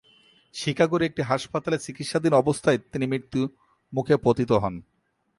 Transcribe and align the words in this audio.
শিকাগোর 0.53 1.01
একটি 1.01 1.21
হাসপাতালে 1.21 1.77
চিকিৎসাধীন 1.77 2.33
অবস্থায় 2.33 2.79
তিনি 2.91 3.05
মৃত্যুমুখে 3.05 4.15
পতিত 4.17 4.51
হন। 4.51 4.75